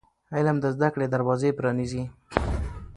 علم 0.35 0.57
د 0.61 0.65
زده 0.75 0.89
کړې 0.93 1.07
دروازې 1.13 1.49
پرانیزي. 1.57 2.03